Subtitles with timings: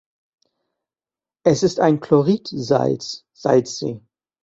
[1.45, 4.01] Es ist ein Chloridsalz-Salzsee.